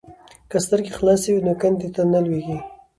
[0.49, 2.57] که سترګې خلاصې وي نو کندې ته نه لویږي.